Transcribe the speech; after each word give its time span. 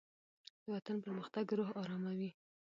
دوطن 0.65 0.97
پرمختګ 1.05 1.45
روح 1.57 1.69
آراموي 1.81 2.29